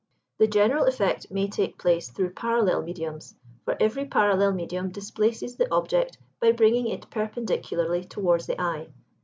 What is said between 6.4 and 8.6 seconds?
bringing it perpendicularly towards the